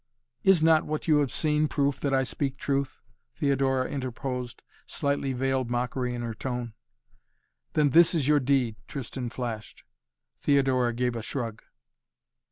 [0.43, 3.01] "Is not what you have seen, proof that I speak truth?"
[3.35, 6.73] Theodora interposed, slightly veiled mockery in her tone.
[7.73, 9.83] "Then this is your deed," Tristan flashed.
[10.39, 11.61] Theodora gave a shrug.